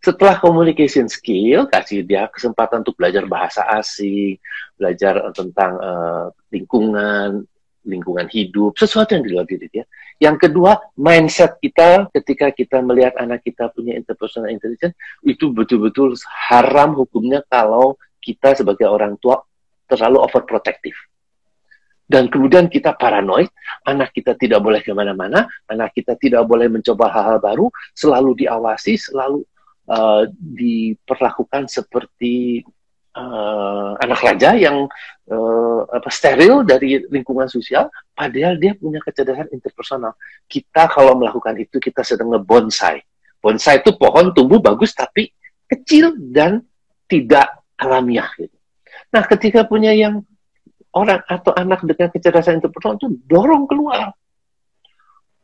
Setelah 0.00 0.40
communication 0.40 1.12
skill, 1.12 1.68
kasih 1.68 2.02
dia 2.08 2.24
kesempatan 2.32 2.80
untuk 2.80 2.96
belajar 2.96 3.28
bahasa 3.28 3.68
asing, 3.76 4.40
belajar 4.80 5.28
tentang 5.36 5.76
uh, 5.76 6.26
lingkungan, 6.48 7.44
lingkungan 7.84 8.24
hidup, 8.32 8.80
sesuatu 8.80 9.12
yang 9.12 9.24
di 9.28 9.30
luar 9.36 9.44
diri 9.44 9.68
dia. 9.68 9.84
Yang 10.16 10.48
kedua, 10.48 10.80
mindset 10.96 11.60
kita 11.60 12.08
ketika 12.16 12.48
kita 12.48 12.80
melihat 12.80 13.16
anak 13.20 13.44
kita 13.44 13.68
punya 13.72 13.92
interpersonal 13.92 14.48
intelligence, 14.48 14.96
itu 15.20 15.52
betul-betul 15.52 16.16
haram 16.48 16.96
hukumnya 16.96 17.44
kalau 17.48 18.00
kita 18.20 18.56
sebagai 18.56 18.88
orang 18.88 19.16
tua 19.20 19.40
terlalu 19.90 20.22
overprotective. 20.22 20.94
Dan 22.10 22.26
kemudian 22.26 22.66
kita 22.66 22.98
paranoid, 22.98 23.46
anak 23.86 24.10
kita 24.10 24.34
tidak 24.34 24.58
boleh 24.58 24.82
ke 24.82 24.90
mana-mana, 24.90 25.46
anak 25.70 25.94
kita 25.94 26.18
tidak 26.18 26.42
boleh 26.42 26.66
mencoba 26.66 27.06
hal-hal 27.06 27.38
baru, 27.38 27.66
selalu 27.94 28.34
diawasi, 28.42 28.98
selalu 28.98 29.46
uh, 29.86 30.26
diperlakukan 30.34 31.70
seperti 31.70 32.66
uh, 33.14 33.94
anak 34.02 34.26
raja 34.26 34.58
yang 34.58 34.90
uh, 35.30 35.80
apa, 35.86 36.10
steril 36.10 36.66
dari 36.66 36.98
lingkungan 37.14 37.46
sosial, 37.46 37.86
padahal 38.10 38.58
dia 38.58 38.74
punya 38.74 38.98
kecerdasan 38.98 39.46
interpersonal. 39.54 40.18
Kita 40.50 40.90
kalau 40.90 41.14
melakukan 41.14 41.54
itu, 41.62 41.78
kita 41.78 42.02
sedang 42.02 42.34
ngebonsai. 42.34 42.98
Bonsai 43.38 43.86
itu 43.86 43.94
pohon 43.94 44.34
tumbuh 44.34 44.58
bagus, 44.58 44.98
tapi 44.98 45.30
kecil 45.70 46.18
dan 46.18 46.58
tidak 47.06 47.54
alamiah. 47.78 48.28
Gitu. 48.34 48.59
Nah, 49.10 49.26
ketika 49.26 49.66
punya 49.66 49.90
yang 49.90 50.22
orang 50.94 51.22
atau 51.26 51.54
anak 51.54 51.86
dengan 51.86 52.10
kecerdasan 52.10 52.58
interpersonal 52.58 52.98
itu 52.98 53.08
dorong 53.26 53.66
keluar. 53.70 54.14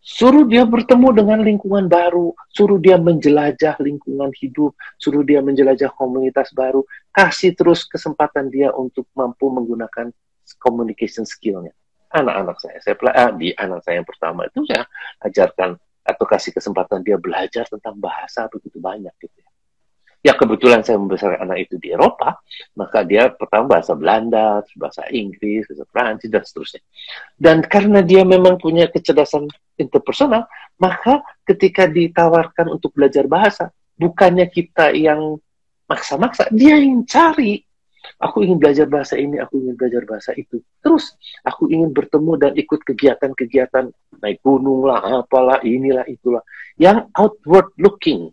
Suruh 0.06 0.46
dia 0.46 0.62
bertemu 0.62 1.11
dengan 1.11 1.42
lingkungan 1.42 1.90
baru, 1.90 2.30
suruh 2.54 2.78
dia 2.78 2.94
menjelajah 2.94 3.75
lingkungan 3.82 4.30
hidup, 4.38 4.70
suruh 5.02 5.26
dia 5.26 5.42
menjelajah 5.42 5.90
komunitas 5.99 6.54
baru, 6.54 6.87
kasih 7.11 7.58
terus 7.58 7.82
kesempatan 7.82 8.46
dia 8.46 8.70
untuk 8.70 9.11
mampu 9.18 9.50
menggunakan 9.50 10.14
communication 10.62 11.26
skillnya. 11.26 11.75
Anak-anak 12.14 12.54
saya, 12.62 12.78
saya 12.78 12.94
ah, 13.18 13.35
di 13.35 13.50
anak 13.58 13.82
saya 13.82 13.99
yang 13.99 14.06
pertama 14.06 14.46
itu 14.46 14.62
saya 14.70 14.87
ajarkan 15.26 15.75
atau 16.06 16.23
kasih 16.23 16.54
kesempatan 16.54 17.02
dia 17.02 17.18
belajar 17.18 17.66
tentang 17.66 17.99
bahasa 17.99 18.46
begitu 18.46 18.78
banyak 18.78 19.11
gitu 19.18 19.46
ya 20.26 20.35
kebetulan 20.35 20.83
saya 20.83 20.99
membesarkan 20.99 21.47
anak 21.47 21.71
itu 21.71 21.78
di 21.78 21.95
Eropa, 21.95 22.42
maka 22.75 23.06
dia 23.06 23.30
pertama 23.30 23.78
bahasa 23.78 23.95
Belanda, 23.95 24.59
bahasa 24.75 25.06
Inggris, 25.14 25.71
bahasa 25.71 25.87
Prancis, 25.87 26.26
dan 26.35 26.42
seterusnya. 26.42 26.83
Dan 27.38 27.62
karena 27.62 28.02
dia 28.02 28.26
memang 28.26 28.59
punya 28.59 28.90
kecerdasan 28.90 29.47
interpersonal, 29.78 30.50
maka 30.83 31.23
ketika 31.47 31.87
ditawarkan 31.87 32.75
untuk 32.75 32.90
belajar 32.90 33.30
bahasa, 33.30 33.71
bukannya 33.95 34.50
kita 34.50 34.90
yang 34.99 35.38
maksa-maksa, 35.87 36.50
dia 36.50 36.75
yang 36.75 37.06
cari. 37.06 37.62
Aku 38.23 38.42
ingin 38.42 38.59
belajar 38.59 38.87
bahasa 38.87 39.18
ini, 39.18 39.38
aku 39.38 39.62
ingin 39.62 39.75
belajar 39.78 40.02
bahasa 40.06 40.30
itu. 40.35 40.62
Terus, 40.83 41.14
aku 41.42 41.71
ingin 41.71 41.90
bertemu 41.90 42.33
dan 42.38 42.52
ikut 42.54 42.83
kegiatan-kegiatan 42.83 43.90
naik 44.23 44.38
gunung 44.42 44.87
lah, 44.87 45.23
apalah, 45.23 45.59
inilah, 45.62 46.06
itulah. 46.06 46.42
Yang 46.78 47.11
outward 47.18 47.71
looking, 47.78 48.30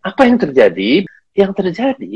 apa 0.00 0.22
yang 0.26 0.36
terjadi? 0.40 1.04
Yang 1.30 1.52
terjadi 1.56 2.14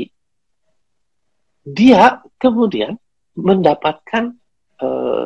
dia 1.65 2.21
kemudian 2.37 2.93
mendapatkan 3.33 4.37
uh, 4.79 5.25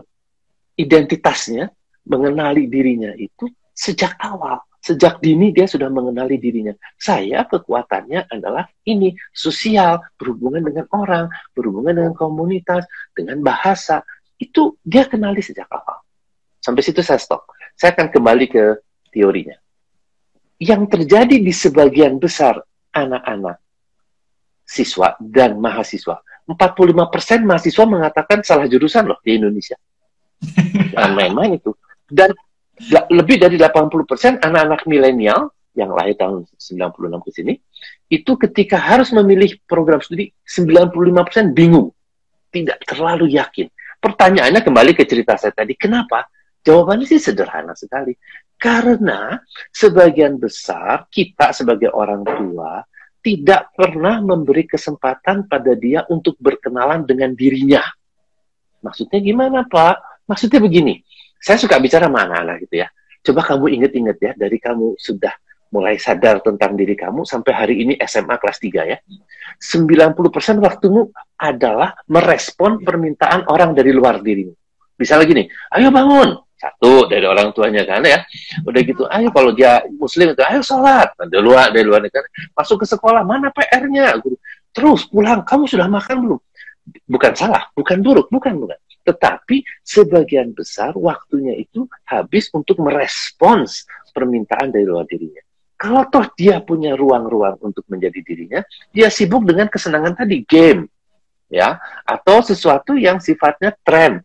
identitasnya, 0.80 1.68
mengenali 2.08 2.72
dirinya 2.72 3.12
itu 3.20 3.52
sejak 3.76 4.16
awal. 4.24 4.64
Sejak 4.80 5.20
dini 5.20 5.52
dia 5.52 5.68
sudah 5.68 5.92
mengenali 5.92 6.40
dirinya. 6.40 6.72
Saya 6.96 7.44
kekuatannya 7.44 8.32
adalah 8.32 8.64
ini, 8.88 9.12
sosial, 9.36 10.00
berhubungan 10.16 10.64
dengan 10.64 10.88
orang, 10.96 11.28
berhubungan 11.52 12.00
dengan 12.00 12.14
komunitas, 12.16 12.88
dengan 13.12 13.44
bahasa. 13.44 14.00
Itu 14.40 14.80
dia 14.80 15.04
kenali 15.04 15.44
sejak 15.44 15.68
awal. 15.68 16.00
Sampai 16.64 16.80
situ 16.80 17.04
saya 17.04 17.20
stop. 17.20 17.52
Saya 17.76 17.92
akan 17.92 18.08
kembali 18.08 18.46
ke 18.48 18.64
teorinya. 19.12 19.60
Yang 20.60 20.82
terjadi 20.92 21.40
di 21.40 21.54
sebagian 21.56 22.20
besar 22.20 22.60
anak-anak 22.92 23.58
siswa 24.70 25.18
dan 25.18 25.58
mahasiswa. 25.58 26.22
45% 26.46 27.46
mahasiswa 27.46 27.86
mengatakan 27.86 28.42
salah 28.46 28.70
jurusan 28.70 29.10
loh 29.10 29.18
di 29.26 29.38
Indonesia. 29.42 29.78
Jangan 30.94 31.14
main-main 31.18 31.58
itu. 31.58 31.74
Dan 32.10 32.34
lebih 33.10 33.42
dari 33.42 33.58
80% 33.58 34.42
anak-anak 34.42 34.86
milenial 34.86 35.54
yang 35.78 35.94
lahir 35.94 36.18
tahun 36.18 36.50
96 36.58 37.26
ke 37.26 37.30
sini, 37.34 37.54
itu 38.10 38.32
ketika 38.36 38.78
harus 38.82 39.14
memilih 39.14 39.58
program 39.70 40.02
studi, 40.02 40.34
95% 40.44 41.54
bingung. 41.54 41.94
Tidak 42.50 42.82
terlalu 42.90 43.38
yakin. 43.38 43.70
Pertanyaannya 44.02 44.62
kembali 44.66 44.92
ke 44.98 45.06
cerita 45.06 45.38
saya 45.38 45.54
tadi, 45.54 45.78
kenapa? 45.78 46.26
Jawabannya 46.64 47.06
sih 47.08 47.22
sederhana 47.22 47.74
sekali. 47.76 48.16
Karena 48.60 49.40
sebagian 49.72 50.36
besar 50.36 51.08
kita 51.08 51.56
sebagai 51.56 51.96
orang 51.96 52.28
tua 52.28 52.84
tidak 53.24 53.72
pernah 53.76 54.20
memberi 54.20 54.68
kesempatan 54.68 55.48
pada 55.48 55.76
dia 55.76 56.04
untuk 56.12 56.36
berkenalan 56.40 57.08
dengan 57.08 57.32
dirinya. 57.36 57.84
Maksudnya 58.84 59.20
gimana, 59.20 59.64
Pak? 59.68 60.28
Maksudnya 60.28 60.60
begini, 60.60 61.00
saya 61.40 61.60
suka 61.60 61.80
bicara 61.80 62.08
sama 62.08 62.28
anak-anak 62.28 62.68
gitu 62.68 62.76
ya. 62.84 62.88
Coba 63.24 63.42
kamu 63.44 63.66
inget-inget 63.80 64.18
ya, 64.20 64.32
dari 64.36 64.60
kamu 64.60 64.96
sudah 64.96 65.36
mulai 65.70 66.02
sadar 66.02 66.42
tentang 66.42 66.74
diri 66.74 66.98
kamu 66.98 67.28
sampai 67.28 67.54
hari 67.54 67.76
ini 67.86 67.94
SMA 68.02 68.36
kelas 68.40 68.58
3 68.60 68.92
ya. 68.92 68.98
90% 69.60 70.16
waktumu 70.64 71.12
adalah 71.36 71.96
merespon 72.08 72.82
permintaan 72.82 73.48
orang 73.52 73.76
dari 73.76 73.92
luar 73.92 74.24
dirimu. 74.24 74.56
Misalnya 75.00 75.26
gini, 75.28 75.44
ayo 75.76 75.92
bangun. 75.92 76.49
Satu, 76.60 77.08
dari 77.08 77.24
orang 77.24 77.56
tuanya 77.56 77.88
kan 77.88 78.04
ya. 78.04 78.20
Udah 78.68 78.82
gitu, 78.84 79.08
ayo 79.08 79.32
kalau 79.32 79.56
dia 79.56 79.80
muslim 79.96 80.36
itu, 80.36 80.44
ayo 80.44 80.60
sholat. 80.60 81.16
Nah, 81.16 81.26
dari 81.32 81.40
luar, 81.40 81.72
dari 81.72 81.88
luar 81.88 82.04
negara. 82.04 82.28
Masuk 82.52 82.84
ke 82.84 82.86
sekolah, 82.86 83.24
mana 83.24 83.48
PR-nya? 83.56 84.20
Terus 84.76 85.08
pulang, 85.08 85.48
kamu 85.48 85.72
sudah 85.72 85.88
makan 85.88 86.16
belum? 86.28 86.40
Bukan 87.08 87.32
salah, 87.38 87.64
bukan 87.72 88.04
buruk, 88.04 88.28
bukan, 88.28 88.60
bukan 88.60 88.80
tetapi 89.10 89.66
sebagian 89.82 90.54
besar 90.54 90.94
waktunya 90.94 91.58
itu 91.58 91.90
habis 92.06 92.54
untuk 92.54 92.78
merespons 92.78 93.90
permintaan 94.14 94.70
dari 94.70 94.86
luar 94.86 95.10
dirinya. 95.10 95.42
Kalau 95.80 96.06
toh 96.12 96.28
dia 96.36 96.60
punya 96.60 96.94
ruang-ruang 96.94 97.58
untuk 97.64 97.88
menjadi 97.88 98.20
dirinya, 98.22 98.62
dia 98.92 99.08
sibuk 99.08 99.48
dengan 99.48 99.72
kesenangan 99.72 100.12
tadi, 100.12 100.44
game, 100.44 100.92
ya, 101.48 101.80
atau 102.04 102.44
sesuatu 102.44 103.00
yang 103.00 103.24
sifatnya 103.24 103.72
tren, 103.82 104.20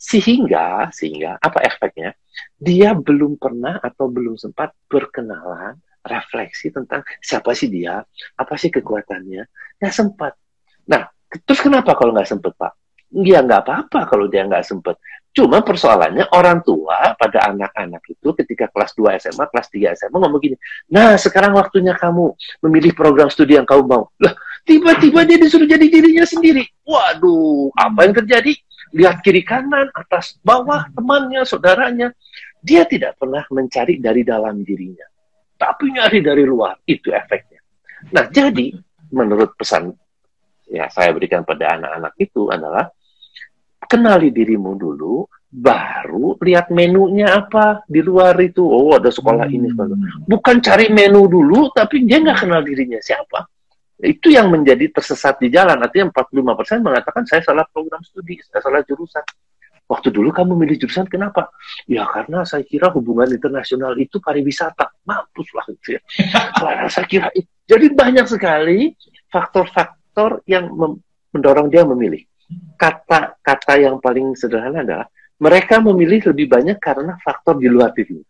sehingga 0.00 0.88
sehingga 0.88 1.36
apa 1.36 1.60
efeknya? 1.60 2.16
Dia 2.56 2.96
belum 2.96 3.36
pernah 3.36 3.76
atau 3.84 4.08
belum 4.08 4.40
sempat 4.40 4.72
berkenalan, 4.88 5.76
refleksi 6.00 6.72
tentang 6.72 7.04
siapa 7.20 7.52
sih 7.52 7.68
dia, 7.68 8.00
apa 8.40 8.54
sih 8.56 8.72
kekuatannya, 8.72 9.44
nggak 9.76 9.92
sempat. 9.92 10.32
Nah, 10.88 11.04
terus 11.44 11.60
kenapa 11.60 11.92
kalau 11.92 12.16
nggak 12.16 12.32
sempat, 12.32 12.56
Pak? 12.56 12.72
ya 13.10 13.42
nggak 13.42 13.66
apa-apa 13.66 14.06
kalau 14.06 14.30
dia 14.30 14.46
nggak 14.46 14.62
sempet. 14.62 14.94
Cuma 15.30 15.62
persoalannya 15.62 16.26
orang 16.34 16.58
tua 16.66 17.14
pada 17.14 17.54
anak-anak 17.54 18.02
itu 18.10 18.34
ketika 18.34 18.66
kelas 18.74 18.90
2 18.98 19.14
SMA, 19.22 19.44
kelas 19.46 19.68
3 19.70 19.94
SMA 19.94 20.16
ngomong 20.18 20.42
gini, 20.42 20.56
nah 20.90 21.14
sekarang 21.14 21.54
waktunya 21.54 21.94
kamu 21.94 22.34
memilih 22.66 22.92
program 22.98 23.30
studi 23.30 23.54
yang 23.54 23.66
kamu 23.66 23.86
mau. 23.86 24.10
Lah, 24.18 24.34
tiba-tiba 24.66 25.22
dia 25.22 25.38
disuruh 25.38 25.70
jadi 25.70 25.86
dirinya 25.86 26.26
sendiri. 26.26 26.66
Waduh, 26.82 27.70
apa 27.78 28.10
yang 28.10 28.14
terjadi? 28.18 28.58
Lihat 28.90 29.22
kiri 29.22 29.46
kanan, 29.46 29.90
atas 29.94 30.38
bawah, 30.42 30.90
temannya, 30.94 31.46
saudaranya. 31.46 32.10
Dia 32.60 32.84
tidak 32.84 33.16
pernah 33.16 33.46
mencari 33.48 34.02
dari 34.02 34.20
dalam 34.26 34.60
dirinya. 34.60 35.06
Tapi 35.56 35.92
nyari 35.96 36.20
dari 36.20 36.44
luar, 36.44 36.76
itu 36.84 37.12
efeknya. 37.12 37.60
Nah, 38.12 38.28
jadi 38.28 38.72
menurut 39.12 39.52
pesan 39.56 39.92
ya 40.70 40.86
saya 40.86 41.10
berikan 41.10 41.42
pada 41.42 41.74
anak-anak 41.76 42.14
itu 42.16 42.46
adalah 42.48 42.86
kenali 43.90 44.30
dirimu 44.30 44.78
dulu, 44.78 45.26
baru 45.50 46.38
lihat 46.38 46.70
menunya 46.70 47.34
apa 47.42 47.82
di 47.90 47.98
luar 48.00 48.38
itu. 48.38 48.62
Oh, 48.62 48.94
ada 48.94 49.10
sekolah 49.10 49.50
hmm. 49.50 49.56
ini. 49.58 49.68
Sekolah. 49.74 49.96
Bukan 50.30 50.56
cari 50.62 50.86
menu 50.94 51.26
dulu, 51.26 51.74
tapi 51.74 52.06
dia 52.06 52.22
nggak 52.22 52.46
kenal 52.46 52.62
dirinya 52.62 53.02
siapa. 53.02 53.50
Itu 54.00 54.32
yang 54.32 54.48
menjadi 54.48 54.88
tersesat 54.88 55.36
di 55.40 55.52
jalan. 55.52 55.76
Artinya 55.76 56.08
45% 56.12 56.80
mengatakan 56.80 57.22
saya 57.28 57.44
salah 57.44 57.64
program 57.68 58.00
studi, 58.00 58.40
saya 58.40 58.64
salah 58.64 58.80
jurusan. 58.84 59.24
Waktu 59.90 60.08
dulu 60.14 60.30
kamu 60.30 60.54
milih 60.54 60.86
jurusan 60.86 61.10
kenapa? 61.10 61.50
Ya 61.90 62.06
karena 62.06 62.46
saya 62.46 62.62
kira 62.62 62.88
hubungan 62.94 63.26
internasional 63.28 63.98
itu 63.98 64.22
pariwisata. 64.22 64.88
Mampus 65.04 65.48
lah 65.52 65.66
gitu 65.68 65.98
ya. 65.98 66.00
karena 66.62 66.88
saya 66.88 67.06
kira 67.10 67.28
itu. 67.34 67.50
Jadi 67.66 67.86
banyak 67.92 68.26
sekali 68.26 68.94
faktor-faktor 69.30 70.42
yang 70.46 70.70
mendorong 71.30 71.70
dia 71.70 71.86
memilih 71.86 72.22
kata-kata 72.74 73.74
yang 73.78 74.02
paling 74.02 74.34
sederhana 74.34 74.82
adalah 74.82 75.06
mereka 75.40 75.80
memilih 75.80 76.32
lebih 76.32 76.46
banyak 76.52 76.76
karena 76.76 77.16
faktor 77.24 77.56
di 77.56 77.68
luar 77.70 77.96
diri, 77.96 78.20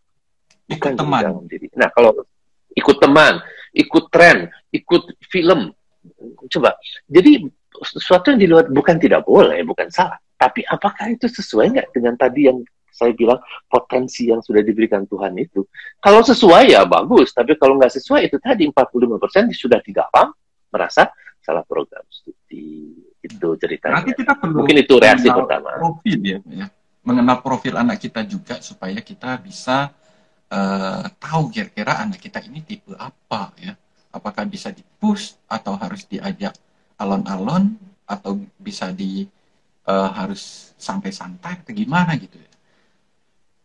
bukan 0.70 0.94
ikut 0.94 1.00
teman. 1.02 1.18
di 1.18 1.26
dalam 1.26 1.44
diri. 1.50 1.66
Nah, 1.74 1.88
kalau 1.90 2.10
ikut 2.70 2.96
teman, 3.02 3.34
ikut 3.74 4.04
tren, 4.10 4.50
ikut 4.74 5.20
film, 5.26 5.70
coba. 6.50 6.74
Jadi 7.06 7.46
sesuatu 7.80 8.34
yang 8.34 8.40
di 8.40 8.48
luar 8.50 8.66
bukan 8.68 8.96
tidak 8.98 9.24
boleh, 9.24 9.62
bukan 9.62 9.88
salah. 9.88 10.18
Tapi 10.34 10.64
apakah 10.64 11.12
itu 11.12 11.28
sesuai 11.28 11.76
nggak 11.76 11.88
dengan 11.92 12.16
tadi 12.16 12.48
yang 12.48 12.58
saya 12.90 13.16
bilang 13.16 13.40
potensi 13.68 14.28
yang 14.28 14.44
sudah 14.44 14.60
diberikan 14.60 15.04
Tuhan 15.08 15.36
itu? 15.36 15.64
Kalau 16.00 16.20
sesuai 16.20 16.76
ya 16.76 16.84
bagus, 16.84 17.32
tapi 17.32 17.56
kalau 17.56 17.76
nggak 17.76 17.92
sesuai 17.96 18.28
itu 18.28 18.36
tadi 18.40 18.68
45% 18.68 19.52
sudah 19.52 19.78
digampang 19.84 20.32
merasa 20.72 21.08
salah 21.40 21.64
program 21.64 22.04
studi 22.08 22.92
itu 23.20 23.48
ceritanya. 23.56 24.00
Nanti 24.00 24.12
kita 24.16 24.36
perlu 24.36 24.64
mungkin 24.64 24.76
itu 24.80 24.94
reaksi 24.96 25.28
pertama. 25.28 25.76
Profil 25.76 26.18
ya, 26.24 26.38
ya, 26.48 26.66
mengenal 27.04 27.40
profil 27.40 27.74
anak 27.80 28.00
kita 28.00 28.24
juga 28.24 28.60
supaya 28.60 29.00
kita 29.00 29.36
bisa 29.40 29.92
uh, 30.50 31.06
tahu 31.16 31.50
kira-kira 31.54 32.02
anak 32.02 32.20
kita 32.20 32.42
ini 32.44 32.60
tipe 32.62 32.92
apa 32.98 33.54
ya. 33.56 33.74
Apakah 34.10 34.42
bisa 34.42 34.74
di 34.74 34.82
push 34.98 35.38
atau 35.46 35.78
harus 35.78 36.02
diajak 36.10 36.54
alon-alon 36.98 37.78
atau 38.04 38.42
bisa 38.58 38.90
di 38.90 39.24
uh, 39.86 40.10
harus 40.10 40.74
santai-santai 40.74 41.62
atau 41.62 41.72
gimana 41.72 42.18
gitu 42.18 42.34
ya. 42.34 42.50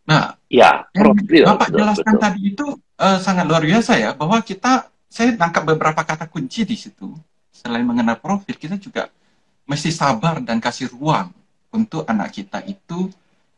Nah, 0.06 0.38
ya, 0.46 0.86
profil, 0.94 1.50
Bapak 1.50 1.74
betul, 1.74 1.78
jelaskan 1.82 2.14
betul. 2.14 2.24
tadi 2.24 2.42
itu 2.46 2.66
uh, 3.02 3.18
sangat 3.18 3.46
luar 3.50 3.66
biasa 3.66 3.98
ya 3.98 4.14
bahwa 4.14 4.38
kita 4.46 4.94
saya 5.10 5.34
tangkap 5.34 5.66
beberapa 5.66 6.02
kata 6.06 6.30
kunci 6.30 6.62
di 6.62 6.78
situ. 6.78 7.10
Selain 7.50 7.82
mengenal 7.82 8.22
profil, 8.22 8.54
kita 8.54 8.78
juga 8.78 9.10
mesti 9.66 9.90
sabar 9.90 10.38
dan 10.46 10.62
kasih 10.62 10.94
ruang 10.94 11.34
untuk 11.74 12.06
anak 12.06 12.38
kita 12.38 12.62
itu 12.70 13.10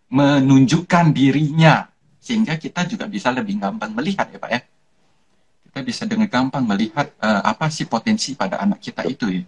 menunjukkan 0.08 1.12
dirinya 1.12 1.92
sehingga 2.28 2.60
kita 2.60 2.84
juga 2.84 3.08
bisa 3.08 3.32
lebih 3.32 3.56
gampang 3.56 3.96
melihat 3.96 4.28
ya 4.28 4.36
Pak 4.36 4.52
ya. 4.52 4.60
Kita 5.64 5.80
bisa 5.80 6.04
dengan 6.04 6.28
gampang 6.28 6.68
melihat 6.68 7.08
uh, 7.24 7.48
apa 7.48 7.72
sih 7.72 7.88
potensi 7.88 8.36
pada 8.36 8.60
anak 8.60 8.84
kita 8.84 9.08
itu 9.08 9.32
ya. 9.32 9.44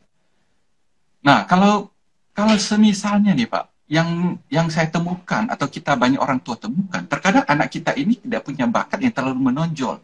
Nah, 1.27 1.43
kalau 1.43 1.91
kalau 2.31 2.55
semisalnya 2.55 3.35
nih 3.35 3.51
Pak, 3.51 3.91
yang 3.91 4.39
yang 4.47 4.71
saya 4.71 4.87
temukan 4.87 5.43
atau 5.51 5.67
kita 5.67 5.99
banyak 5.99 6.23
orang 6.23 6.39
tua 6.39 6.55
temukan, 6.55 7.03
terkadang 7.03 7.43
anak 7.43 7.67
kita 7.67 7.91
ini 7.99 8.15
tidak 8.15 8.47
punya 8.47 8.63
bakat 8.63 9.03
yang 9.03 9.11
terlalu 9.11 9.51
menonjol. 9.51 9.99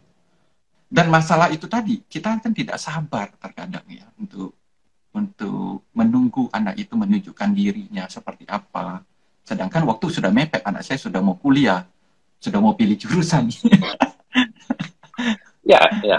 Dan 0.86 1.08
masalah 1.08 1.48
itu 1.48 1.64
tadi, 1.66 2.04
kita 2.04 2.36
kan 2.38 2.52
tidak 2.52 2.76
sabar 2.76 3.32
terkadang 3.40 3.82
ya 3.88 4.04
untuk 4.20 4.52
untuk 5.16 5.88
menunggu 5.96 6.52
anak 6.52 6.76
itu 6.76 6.92
menunjukkan 6.92 7.48
dirinya 7.56 8.04
seperti 8.06 8.44
apa. 8.44 9.00
Sedangkan 9.48 9.88
waktu 9.88 10.12
sudah 10.12 10.28
mepet, 10.28 10.60
anak 10.60 10.84
saya 10.84 11.00
sudah 11.00 11.24
mau 11.24 11.40
kuliah, 11.40 11.88
sudah 12.40 12.58
mau 12.60 12.76
pilih 12.76 12.96
jurusan. 12.98 13.50
ya, 15.72 15.82
ya. 16.04 16.18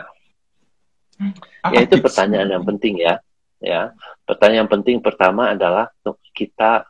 Apa 1.65 1.73
ya 1.73 1.79
itu 1.83 1.95
pertanyaan 1.97 2.49
yang 2.53 2.65
penting 2.65 3.01
ya. 3.01 3.17
Ya, 3.57 3.89
pertanyaan 4.29 4.69
penting 4.69 5.01
pertama 5.01 5.57
adalah 5.57 5.89
kita 6.29 6.85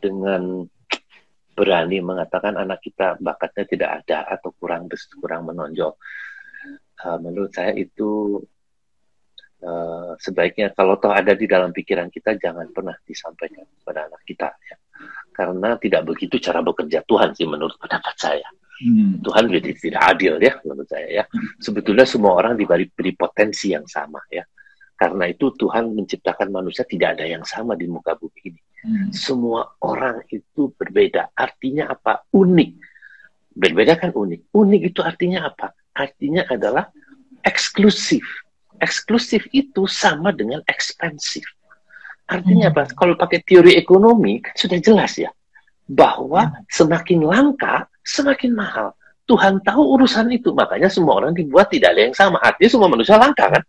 dengan 0.00 0.64
berani 1.52 2.00
mengatakan 2.00 2.56
anak 2.56 2.80
kita 2.80 3.20
bakatnya 3.20 3.64
tidak 3.68 3.90
ada 4.04 4.24
atau 4.24 4.52
kurang 4.56 4.88
kurang 5.20 5.48
menonjol. 5.48 5.92
Uh, 6.96 7.18
menurut 7.20 7.52
saya 7.52 7.76
itu 7.76 8.40
uh, 9.60 10.16
sebaiknya 10.16 10.72
kalau 10.72 10.96
toh 10.96 11.12
ada 11.12 11.36
di 11.36 11.44
dalam 11.44 11.72
pikiran 11.72 12.08
kita 12.08 12.40
jangan 12.40 12.72
pernah 12.72 12.96
disampaikan 13.04 13.68
kepada 13.80 14.08
anak 14.08 14.22
kita 14.24 14.48
ya. 14.56 14.76
Karena 15.36 15.76
tidak 15.76 16.08
begitu 16.08 16.40
cara 16.40 16.64
bekerja 16.64 17.04
Tuhan 17.04 17.36
sih 17.36 17.44
menurut 17.44 17.76
pendapat 17.76 18.16
saya. 18.16 18.48
Hmm. 18.76 19.24
Tuhan 19.24 19.48
tidak, 19.48 19.76
tidak 19.80 20.02
adil 20.04 20.34
ya 20.36 20.52
menurut 20.64 20.88
saya 20.88 21.08
ya. 21.08 21.24
Sebetulnya 21.60 22.04
semua 22.04 22.36
orang 22.36 22.60
diberi, 22.60 22.88
beri 22.92 23.12
potensi 23.16 23.72
yang 23.72 23.88
sama 23.88 24.20
ya. 24.28 24.44
Karena 24.96 25.28
itu 25.28 25.52
Tuhan 25.52 25.92
menciptakan 25.92 26.48
manusia 26.48 26.84
tidak 26.88 27.20
ada 27.20 27.24
yang 27.28 27.44
sama 27.44 27.76
di 27.76 27.84
muka 27.88 28.16
bumi 28.16 28.40
ini. 28.52 28.60
Hmm. 28.84 29.08
Semua 29.12 29.76
orang 29.84 30.24
itu 30.32 30.72
berbeda. 30.72 31.36
Artinya 31.36 31.92
apa? 31.92 32.24
Unik. 32.32 32.70
Berbeda 33.56 33.96
kan 33.96 34.12
unik. 34.12 34.52
Unik 34.52 34.82
itu 34.92 35.00
artinya 35.04 35.48
apa? 35.52 35.72
Artinya 35.96 36.48
adalah 36.48 36.88
eksklusif. 37.44 38.24
Eksklusif 38.80 39.48
itu 39.56 39.88
sama 39.88 40.32
dengan 40.32 40.60
ekspensif. 40.68 41.44
Artinya 42.28 42.68
hmm. 42.68 42.72
apa? 42.76 42.82
Kalau 42.92 43.14
pakai 43.16 43.40
teori 43.44 43.76
ekonomi 43.76 44.44
kan 44.44 44.52
sudah 44.56 44.78
jelas 44.80 45.16
ya 45.16 45.32
bahwa 45.86 46.50
hmm. 46.50 46.66
semakin 46.68 47.20
langka 47.22 47.86
semakin 48.06 48.54
mahal. 48.54 48.94
Tuhan 49.26 49.58
tahu 49.66 49.98
urusan 49.98 50.30
itu, 50.30 50.54
makanya 50.54 50.86
semua 50.86 51.18
orang 51.18 51.34
dibuat 51.34 51.66
tidak 51.66 51.98
ada 51.98 52.02
yang 52.06 52.14
sama. 52.14 52.38
Artinya 52.38 52.70
semua 52.70 52.88
manusia 52.88 53.18
langka 53.18 53.50
kan? 53.50 53.62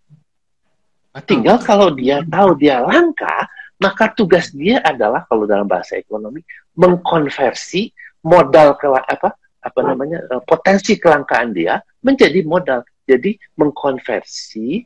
Tinggal 1.25 1.57
kalau 1.65 1.89
dia 1.89 2.21
tahu 2.21 2.53
dia 2.61 2.77
langka, 2.77 3.49
maka 3.81 4.13
tugas 4.13 4.53
dia 4.53 4.77
adalah 4.85 5.25
kalau 5.25 5.49
dalam 5.49 5.65
bahasa 5.65 5.97
ekonomi 5.97 6.45
mengkonversi 6.77 7.89
modal 8.21 8.77
ke 8.77 8.85
apa 8.85 9.33
apa 9.37 9.79
namanya 9.81 10.21
eh, 10.29 10.41
potensi 10.45 10.93
kelangkaan 11.01 11.57
dia 11.57 11.81
menjadi 12.05 12.45
modal. 12.45 12.85
Jadi 13.07 13.33
mengkonversi 13.57 14.85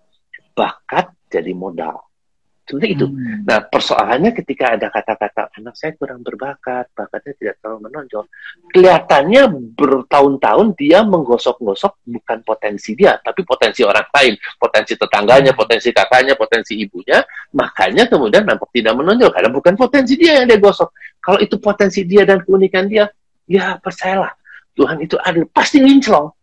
bakat 0.55 1.11
jadi 1.27 1.51
modal. 1.51 1.99
Sebenarnya 2.71 2.91
itu. 2.95 3.05
Hmm. 3.11 3.43
Nah, 3.43 3.59
persoalannya 3.67 4.31
ketika 4.31 4.79
ada 4.79 4.87
kata-kata 4.87 5.51
anak 5.59 5.75
saya 5.75 5.91
kurang 5.99 6.23
berbakat, 6.23 6.87
bakatnya 6.95 7.35
tidak 7.35 7.55
terlalu 7.59 7.91
menonjol. 7.91 8.23
Kelihatannya 8.71 9.41
bertahun-tahun 9.75 10.67
dia 10.79 11.03
menggosok-gosok 11.03 12.07
bukan 12.07 12.39
potensi 12.47 12.95
dia, 12.95 13.19
tapi 13.19 13.43
potensi 13.43 13.83
orang 13.83 14.07
lain, 14.15 14.39
potensi 14.55 14.95
tetangganya, 14.95 15.51
potensi 15.51 15.91
kakaknya, 15.91 16.39
potensi 16.39 16.79
ibunya. 16.79 17.19
Makanya 17.51 18.07
kemudian 18.07 18.47
nampak 18.47 18.71
tidak 18.71 18.95
menonjol 18.95 19.35
karena 19.35 19.51
bukan 19.51 19.73
potensi 19.75 20.15
dia 20.15 20.39
yang 20.39 20.47
dia 20.47 20.63
gosok. 20.63 20.95
Kalau 21.19 21.43
itu 21.43 21.59
potensi 21.59 22.07
dia 22.07 22.23
dan 22.23 22.39
keunikan 22.47 22.87
dia, 22.87 23.11
ya 23.51 23.75
percayalah 23.83 24.31
Tuhan 24.71 25.03
itu 25.03 25.19
adil, 25.19 25.43
pasti 25.51 25.83
nginclong 25.83 26.40